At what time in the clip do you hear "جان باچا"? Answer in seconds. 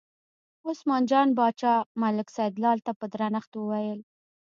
1.11-1.73